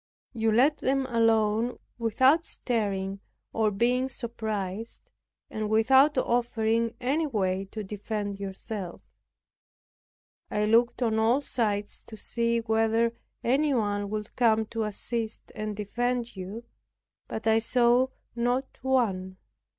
[0.33, 3.19] You let them alone without stirring,
[3.53, 5.11] or being surprised
[5.47, 9.03] and without offering any way to defend yourself.
[10.49, 16.35] I looked on all sides to see whether anyone would come to assist and defend
[16.35, 16.63] you;
[17.27, 19.37] but I saw not one."